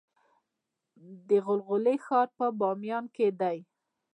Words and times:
د 1.27 1.29
غلغلې 1.45 1.95
ښار 2.05 2.27
په 2.37 2.45
بامیان 2.59 3.05
کې 3.15 3.27
دی 3.41 3.57